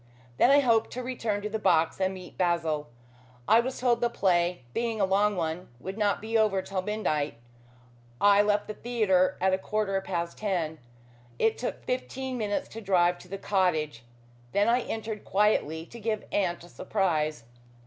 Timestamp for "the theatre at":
8.67-9.53